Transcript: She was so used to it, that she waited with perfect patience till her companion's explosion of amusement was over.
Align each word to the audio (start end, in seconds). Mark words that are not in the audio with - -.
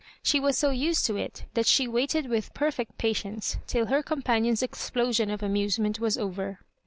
She 0.23 0.39
was 0.39 0.57
so 0.57 0.71
used 0.71 1.05
to 1.05 1.15
it, 1.15 1.45
that 1.53 1.67
she 1.67 1.87
waited 1.87 2.25
with 2.27 2.55
perfect 2.55 2.97
patience 2.97 3.57
till 3.67 3.85
her 3.85 4.01
companion's 4.01 4.63
explosion 4.63 5.29
of 5.29 5.43
amusement 5.43 5.99
was 5.99 6.17
over. 6.17 6.59